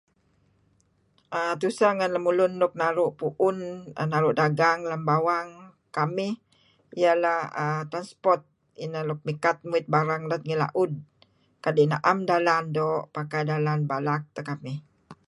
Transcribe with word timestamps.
Aaa... 1.37 1.53
tuseh 1.61 1.93
ngen 1.97 2.13
lemulun 2.15 2.53
nuk 2.61 2.73
naru' 2.81 3.15
pu'un, 3.19 3.57
naru' 4.11 4.37
dagang 4.39 4.79
lem 4.91 5.01
bawang 5.09 5.49
kamih 5.97 6.33
ieh 6.99 7.17
leh 7.23 7.41
transport 7.91 8.41
ineh 8.83 9.03
luk 9.09 9.21
mikat 9.27 9.57
muit 9.69 9.85
barang 9.93 10.21
let 10.29 10.41
ngih 10.45 10.59
la'ud 10.63 10.91
kadi' 11.63 11.89
na'em 11.91 12.17
dalan 12.29 12.65
doo'. 12.77 13.03
Pakai 13.15 13.43
dalan 13.51 13.79
balak 13.91 14.21
teh 14.35 14.43
kamih. 14.49 14.77